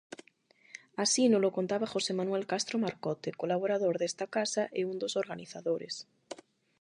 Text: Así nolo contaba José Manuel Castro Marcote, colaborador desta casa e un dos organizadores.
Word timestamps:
Así 1.03 1.23
nolo 1.27 1.49
contaba 1.57 1.91
José 1.93 2.11
Manuel 2.19 2.47
Castro 2.51 2.75
Marcote, 2.85 3.37
colaborador 3.41 3.95
desta 3.99 4.25
casa 4.35 4.63
e 4.79 4.81
un 4.91 4.95
dos 5.01 5.13
organizadores. 5.23 5.95